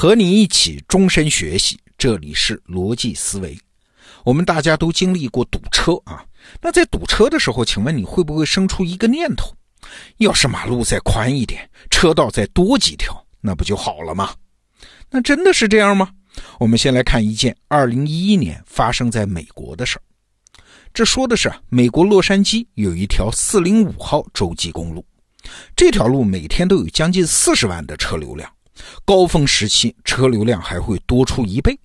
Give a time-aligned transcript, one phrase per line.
[0.00, 3.54] 和你一起终身学习，这里是逻辑思维。
[4.24, 6.24] 我们大家都经历过堵车啊，
[6.62, 9.54] 那在堵车的时候，请问你会不会生出一个念头：
[10.16, 14.34] 要是马路再宽一点，车道再多几条，那不就好了吗？
[15.10, 16.08] 那真的是这样吗？
[16.58, 20.02] 我们先来看一件2011年发生在美国的事儿。
[20.94, 25.04] 这说的是美国洛杉矶有一条405号洲际公路，
[25.76, 28.50] 这条路每天都有将近40万的车流量。
[29.04, 31.78] 高峰时期车流量还会多出一倍。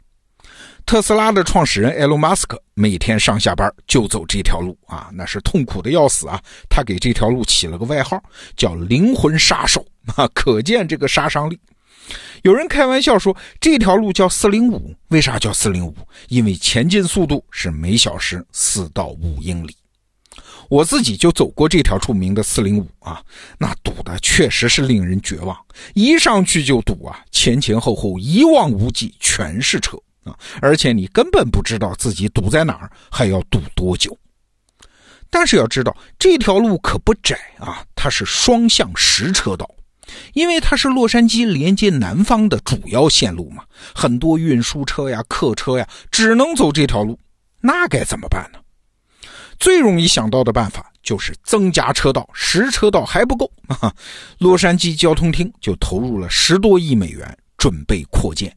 [0.86, 6.40] 特斯拉的创始人埃隆·马斯克每天上下班就走这条路啊，那是痛苦的要死啊！
[6.70, 8.22] 他给这条路起了个外号，
[8.56, 9.84] 叫“灵魂杀手”
[10.16, 11.60] 啊， 可见这个杀伤力。
[12.44, 15.96] 有人开玩笑说，这条路叫“四零五”，为啥叫“四零五”？
[16.30, 19.76] 因为前进速度是每小时四到五英里。
[20.70, 23.22] 我自己就走过这条著名的四零五啊，
[23.58, 25.58] 那堵的确实是令人绝望，
[25.94, 34.18] 一上去就堵啊，前前后后一望无际全是车啊，而且你根本不知道自己堵在哪儿，还要堵多久。
[35.30, 39.70] 但是要知道这条路可不窄啊，它是双向十车道，
[40.34, 47.20] 因为它是洛杉矶连接南方的主要线路嘛，很多运输车呀、客车呀只能走这条路，
[47.62, 48.60] 那该怎么办呢？
[49.60, 53.94] 最容易想到的办法就是增加车道，十车道还不够啊！
[54.40, 58.56] 洛杉矶交通厅就投入了十多亿美元准备扩建，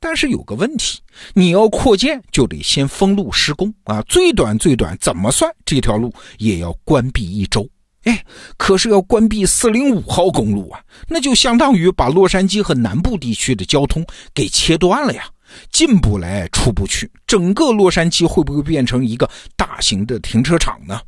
[0.00, 1.00] 但是有个问题，
[1.34, 7.68] 你要扩建就得先封路施工啊，最短最短怎么算这条路也要关闭一周。
[8.04, 8.24] 哎，
[8.56, 15.24] 可是要关闭四零五号公路啊，那就相当于把洛杉矶和南部地区的交通给切断了呀。
[15.70, 21.00] 进不来，出不去，整个洛杉矶会不会变成一个大型的停车场呢？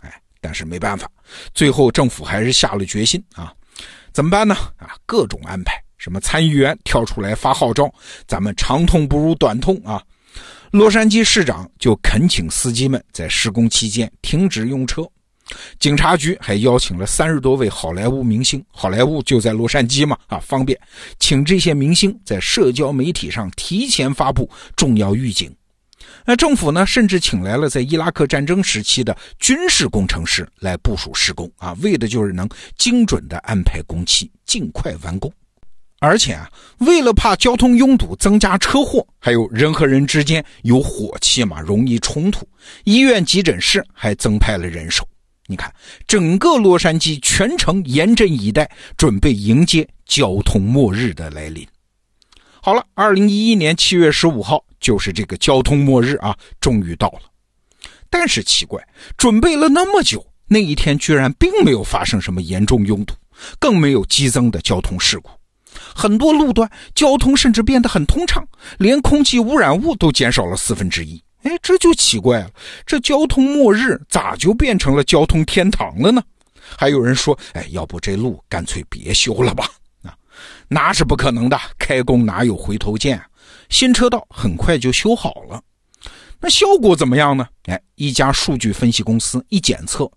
[0.00, 1.10] 哎，但是没办法，
[1.54, 3.52] 最后政府还是下了决心啊，
[4.12, 4.54] 怎么办呢？
[4.76, 7.92] 啊，各种安排，什么参议员跳出来发号召，
[8.26, 10.02] 咱们长痛不如短痛啊！
[10.70, 15.02] 洛杉矶市长就恳请司机们在施工期间停止用车。
[15.78, 20.78] 警察局还邀请了三十多位好莱坞明星，好莱坞就在洛杉矶嘛，啊，方便，
[21.18, 25.54] 请这些明星在社交媒体上提前发布重要预警。
[26.24, 35.32] 那政府呢，甚至请来了在伊拉克战争时期的军事工程师来部署施工，啊，为的就是能精准的安排工期，尽快完工。
[36.00, 36.48] 而且啊，
[36.78, 42.46] 为了怕交通拥堵增加车祸，还有人和人之间有火气嘛，容易冲突，
[42.84, 45.06] 医院急诊室还增派了人手。
[45.50, 45.74] 你看，
[46.06, 51.66] 整个洛杉矶全城严阵以待，准备迎接交通末日的来临。
[52.60, 57.20] 好了，二零一一年七月十五号就是这个交通末日啊，终于到了。
[58.10, 58.78] 但是奇怪，
[59.16, 63.14] 准备了那么久，那一天居然并没有发生什么严重拥堵，
[63.58, 65.30] 更没有激增的交通事故。
[65.94, 71.22] 很多路段交通甚至变得很通畅，连空气污染物都减少了四分之一。
[71.42, 72.50] 哎，这就奇怪了，
[72.84, 76.22] 这交通末日咋就变成了交通天堂了呢？
[76.76, 79.70] 还有人说，哎，要不这路干脆别修了吧？
[80.02, 80.14] 啊，
[80.68, 83.20] 那是不可能的，开工哪有回头箭？
[83.70, 85.62] 新车道很快就修好了，
[86.40, 87.46] 那效果怎么样呢？
[87.64, 90.10] 哎，一家数据分析公司一检测，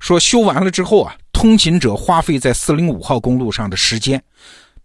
[0.00, 4.22] 说修完了之后啊，通勤者花费在四零五号公路上的时间，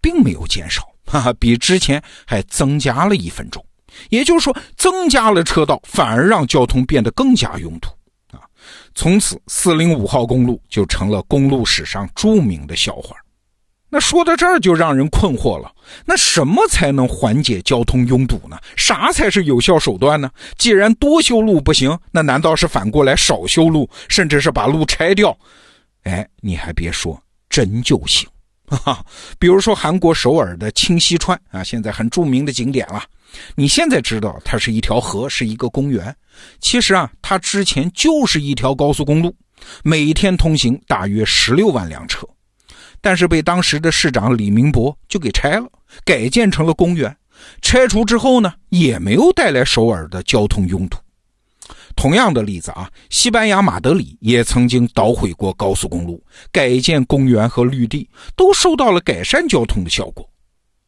[0.02, 3.66] 并没有减少，哈哈，比之前还增加了一分钟。
[4.10, 7.90] 也就是说，增加了车道，反而让交通变得更加拥堵
[8.32, 8.42] 啊！
[8.96, 13.16] 从此，四零五号公路就成了公路史上著名的笑话。
[13.90, 15.72] 那说到这儿，就让人困惑了：
[16.04, 18.58] 那什么才能缓解交通拥堵呢？
[18.76, 20.28] 啥才是有效手段呢？
[20.58, 25.38] 既然多修路不行，那难道是反过来少修路，甚至是把路拆掉？
[26.06, 28.28] 哎，你还别说，真就行！
[28.78, 29.06] 哈，
[29.40, 33.04] 比如说韩国首尔的清溪川啊，现在很著名的景点了。
[33.56, 36.16] 你现在知道它是一条河，是一个公园。
[36.60, 39.36] 其实啊，它之前就是一条高速公路，
[39.84, 42.28] 每天通行大约十六万辆车。
[43.02, 45.68] 但是被当时的市长李明博就给拆了，
[46.06, 47.16] 改建成了公园。
[47.62, 50.98] 拆除之后呢，也没有带来首尔的交通拥堵。
[51.96, 60.28] 同样的例子啊，西班牙马德里也曾经捣毁过高速公路，改建公园和绿地，都收到了改善交通的效果。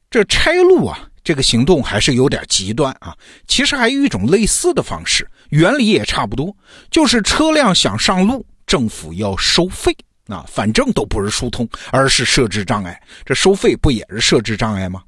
[0.10, 3.16] 这拆路啊，这个行动还是有点极端啊。
[3.48, 6.56] 其实还有一种类似的方式，原理也差不多，
[6.90, 9.96] 就是车辆想上路，政府要收费
[10.28, 13.02] 啊，反正都不是疏通，而是设置障碍。
[13.26, 15.04] 这收费不也是设置障碍吗？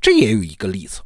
[0.00, 1.00] 这也有一个例子。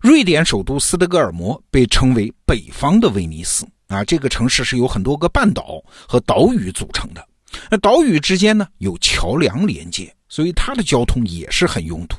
[0.00, 7.26] 瑞典首都斯德哥尔摩被称为北方的威尼斯啊，这个城市是由很多个半岛和岛屿组成的，
[7.70, 12.16] 那岛屿之间呢有桥梁连接，所以它的交通也是很拥堵。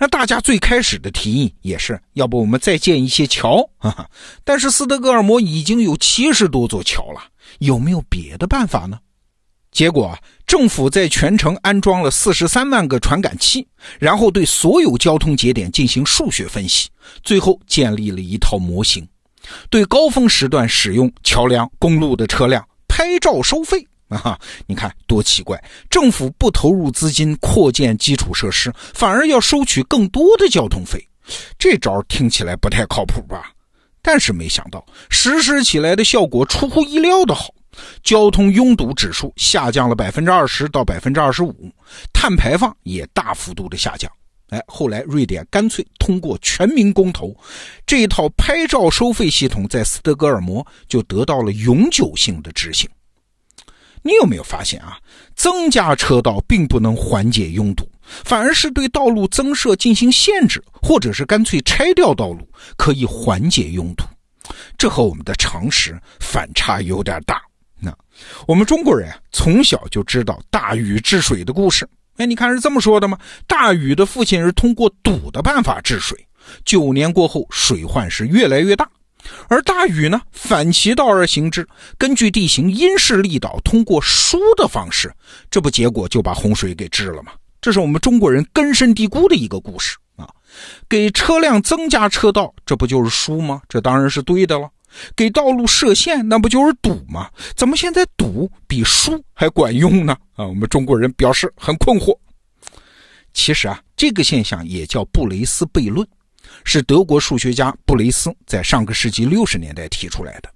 [0.00, 4.08] 那大家最开始的提议也是要不我们再建一些桥，哈哈。
[4.44, 7.20] 但是斯德哥尔摩已经有七十多座桥了，
[7.58, 9.00] 有没有别的办法呢？
[9.70, 13.66] 结果，政府在全城安装了四十三万个传感器，
[13.98, 16.88] 然后对所有交通节点进行数学分析，
[17.22, 19.06] 最后建立了一套模型，
[19.70, 23.86] 对高峰时段使用桥梁、公路的车辆拍照收费。
[24.08, 25.62] 啊，你看多奇怪！
[25.90, 31.06] 政府不投入资金扩建基础设施，反而要收取更多的交通费，
[31.58, 33.52] 这招听起来不太靠谱吧？
[34.00, 37.50] 但是没想到实施起来的效果出乎意料的好，
[38.02, 41.70] 交通拥堵指数下降了百分之二十到百分之二十五，
[42.12, 44.10] 碳排放也大幅度的下降。
[44.50, 47.36] 哎，后来瑞典干脆通过全民公投，
[47.86, 52.88] 这一套拍照收费系统在斯德哥尔摩就得到了永久性的执行。
[54.02, 54.96] 你有没有发现啊？
[55.34, 57.86] 增加车道并不能缓解拥堵，
[58.24, 62.48] 反而是对道路增设进行限制，或者是干脆拆掉道路，
[62.78, 64.04] 可以缓解拥堵。
[64.78, 67.42] 这和我们的常识反差有点大。
[67.80, 67.96] 那
[68.46, 71.88] 我们中国人啊从小就知道大禹治水的故事。
[72.16, 73.16] 哎，你看是这么说的吗？
[73.46, 76.18] 大禹的父亲是通过堵的办法治水，
[76.64, 78.88] 九年过后，水患是越来越大。
[79.48, 81.66] 而大禹呢，反其道而行之，
[81.96, 85.12] 根据地形因势利导，通过疏的方式，
[85.50, 87.32] 这不结果就把洪水给治了吗？
[87.60, 90.28] 这是我们中国人根深蒂固的一个故事啊！
[90.88, 93.60] 给车辆增加车道，这不就是疏吗？
[93.68, 94.68] 这当然是对的了。
[95.14, 97.30] 给道路设限，那不就是堵吗？
[97.54, 100.16] 怎么现在堵比疏还管用呢？
[100.34, 102.16] 啊，我们中国人表示很困惑。
[103.32, 106.06] 其实啊，这个现象也叫布雷斯悖论。
[106.64, 110.50] 是德国数学家布雷斯在上个世纪六十年代提出来的。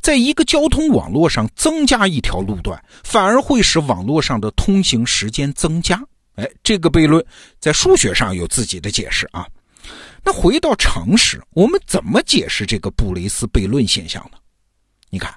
[0.00, 6.00] 在一个交通网络上增加一条路段，反而会使网络上的通行时间增加。
[6.36, 7.22] 哎，这个悖论
[7.58, 9.46] 在数学上有自己的解释啊。
[10.24, 14.38] 那回到常识，我们怎么解释这个布雷斯悖论现象呢？
[15.10, 15.34] 你看，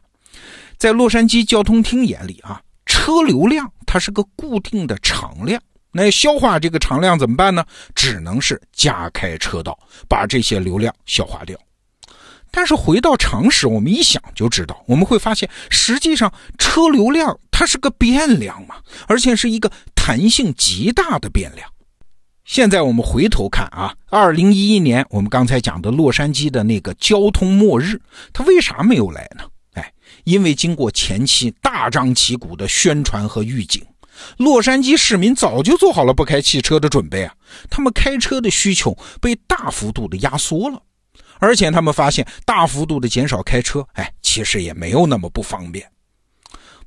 [0.78, 5.62] 在洛杉矶交通厅眼里啊，车流量它是个固定的常量。
[5.94, 7.66] 那消化这个常量怎么办呢？
[7.96, 11.58] 只能是加开车道，把这些流量消化掉。
[12.50, 18.76] 但是回到常识，我们一想就知道，我们会发现，实际上车流量它是个变量嘛，
[19.08, 21.70] 而且是一个弹性极大的变量。
[22.52, 27.98] 现在我们回头看啊，二零一一年我们刚才讲的洛杉矶的那个交通末日，
[28.34, 29.46] 它为啥没有来呢？
[29.76, 29.94] 哎，
[30.26, 33.82] 因为经过前期大张旗鼓的宣传和预警。
[34.36, 37.34] 洛杉矶市民早就做好了不开汽车的准备啊！
[37.70, 40.84] 他们开车的需求被大幅度的压缩了，
[41.40, 45.90] 而且他们发现大幅度的减少开车，哎，其实也没有那么不方便。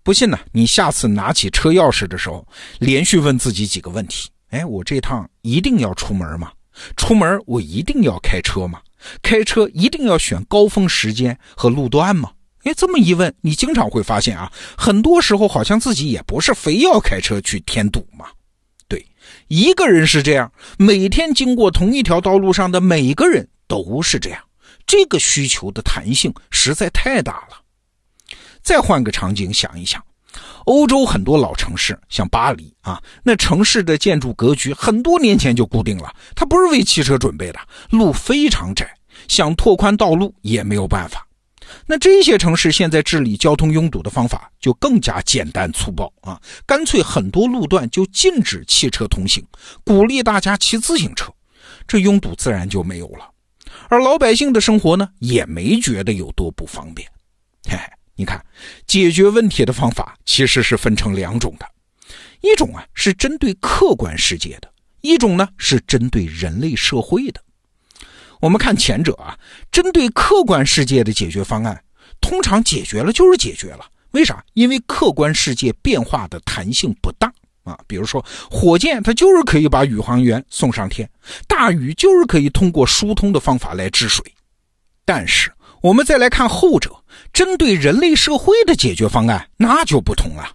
[0.02, 2.46] 不信呢，你下次拿起车钥匙的时候，
[2.80, 6.52] 连续问自己几个问题：哎，我这趟一定要出门吗？
[6.96, 8.80] 出门我一定要开车吗？
[9.20, 12.30] 开车一定要选高峰时间和路段吗？
[12.62, 18.26] 哎，这么一问，你经常会发现啊，很多时候好像自己也不是非要开车去添堵嘛。
[18.86, 19.04] 对，
[19.48, 24.40] 一个人是这样，每天经过同一条道路上的每个人都是这样。
[24.86, 27.60] 这个需求的弹性实在太大了。
[28.62, 30.00] 再换个场景想一想，
[30.64, 37.58] 欧洲很多老城市，像巴黎啊，那城市的建筑格局很多年前就固定了，它不是为汽车准备的，
[37.90, 38.88] 路非常窄，
[39.28, 41.26] 想拓宽道路也没有办法。
[41.86, 49.44] 那这些城市现在治理交通拥堵的方法就更加简单粗暴啊，干脆很多路段就禁止汽车通行，
[49.84, 51.32] 鼓励大家骑自行车，
[51.88, 53.30] 这拥堵自然就没有了。
[53.88, 57.08] 而老百姓的生活呢，也没觉得有多不方便。
[57.68, 57.82] 嘿嘿，
[58.16, 58.44] 你看，
[58.86, 61.66] 解决问题的方法其实是分成两种的，
[62.40, 67.40] 一种啊是针对客观世界的，一种呢是针对人类社会的。
[68.40, 69.38] 我们看前者啊，
[69.72, 71.82] 针对客观世界的解决方案，
[72.20, 73.86] 通常解决了就是解决了。
[74.10, 74.44] 为啥？
[74.52, 77.32] 因为客观世界变化的弹性不大
[77.64, 77.76] 啊。
[77.88, 81.10] 比如说，火箭它就是可以把宇航员送上天，
[81.48, 84.24] 大雨就是可以通过疏通的方法来治水。
[85.04, 85.52] 但是
[85.84, 86.90] 我们再来看后者，
[87.30, 90.50] 针对人类社会的解决方案，那就不同了。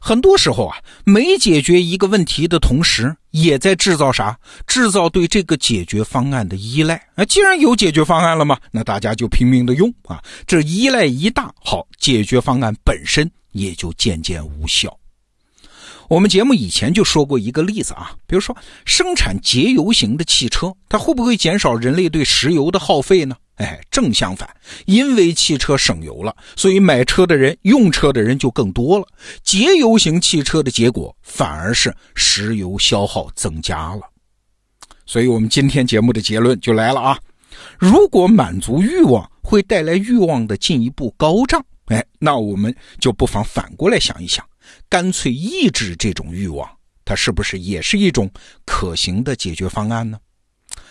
[0.00, 4.36] 很多时候啊，没解决一个问题的同时，也在制造啥？
[4.66, 7.24] 制造对这个解决方案的依赖啊！
[7.26, 10.20] 既然有解决方案了嘛，那大家就拼命的用啊！
[10.48, 14.92] 这依赖一大，好，解决方案本身也就渐渐无效。
[16.08, 23.36] 我们节目以前就说过一个例子啊，比如说生产节油型的汽车，它会不会减少人类对石油的耗费呢？
[23.56, 24.48] 哎，正相反，
[24.86, 29.06] 因为汽车省油了，所以买车的人、用车的人就更多了。
[29.42, 34.00] 节油型汽车的结果反而是石油消耗增加了。
[35.04, 37.18] 所以，我们今天节目的结论就来了啊！
[37.78, 44.42] 如果满足欲望会带来欲望的进一步高涨，哎，那我们就不妨反过来想一想，
[44.88, 46.66] 干脆抑制这种欲望，
[47.04, 48.30] 它是不是也是一种
[48.64, 50.18] 可行的解决方案呢？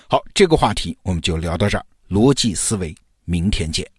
[0.08, 1.86] 好，这个话题我们就聊到这儿。
[2.12, 3.90] 逻辑思维，明天见。